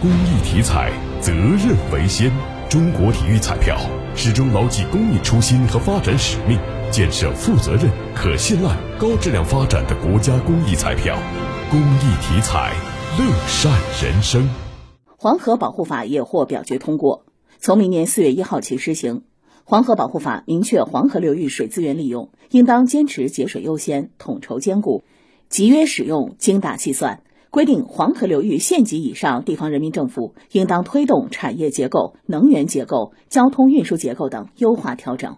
[0.00, 2.32] 公益体彩，责任为先。
[2.70, 3.76] 中国体育彩票
[4.16, 6.58] 始终牢记公益初心和发展使命，
[6.90, 11.18] 建设负责任、可信赖、高质量发展的国家公益彩票。
[11.70, 12.72] 公益体彩，
[13.18, 13.70] 乐善
[14.02, 14.48] 人生。
[15.18, 17.26] 黄河保护法也获表决通过，
[17.58, 19.24] 从明年四月一号起施行。
[19.64, 25.04] 黄河保护法明确，黄河流域水资源利用应当坚持节水优先、统筹兼顾、
[25.50, 27.20] 集约使用、精打细算。
[27.50, 35.36] 规定，黄河流域县级以上地方人民政府应当推动产业结构、能源结构、交通运输结构等优化调整。